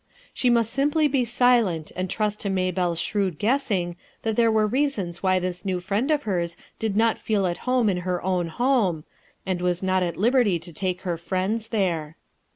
[0.33, 5.21] She must simply be silent and trust to Maybellc's shrewd guessing that there were reasons
[5.21, 9.03] why this new friend of hers did not feel at home in her own home,
[9.45, 12.17] and was not at liberty to take her friends there.